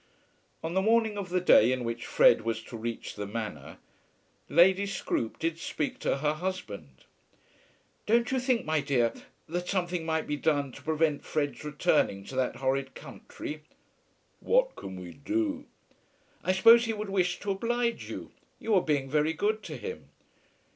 On 0.63 0.73
the 0.73 0.81
morning 0.81 1.15
of 1.15 1.29
the 1.29 1.39
day 1.39 1.71
in 1.71 1.83
which 1.83 2.07
Fred 2.07 2.41
was 2.41 2.63
to 2.63 2.75
reach 2.75 3.13
the 3.13 3.27
Manor, 3.27 3.77
Lady 4.49 4.87
Scroope 4.87 5.37
did 5.37 5.59
speak 5.59 5.99
to 5.99 6.17
her 6.17 6.33
husband. 6.33 7.05
"Don't 8.07 8.31
you 8.31 8.39
think, 8.39 8.65
my 8.65 8.79
dear, 8.81 9.13
that 9.47 9.67
something 9.67 10.03
might 10.03 10.25
be 10.25 10.37
done 10.37 10.71
to 10.71 10.81
prevent 10.81 11.23
Fred's 11.23 11.63
returning 11.63 12.23
to 12.23 12.35
that 12.35 12.55
horrid 12.55 12.95
country?" 12.95 13.61
"What 14.39 14.75
can 14.75 14.99
we 14.99 15.13
do?" 15.13 15.65
"I 16.43 16.53
suppose 16.53 16.85
he 16.85 16.93
would 16.93 17.11
wish 17.11 17.39
to 17.41 17.51
oblige 17.51 18.09
you. 18.09 18.31
You 18.57 18.73
are 18.73 18.81
being 18.81 19.07
very 19.07 19.33
good 19.33 19.61
to 19.65 19.77
him." 19.77 20.09